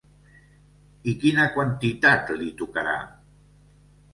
I 1.11 1.13
quina 1.25 1.45
quantitat 1.57 2.33
li 2.41 2.49
tocarà? 2.63 2.97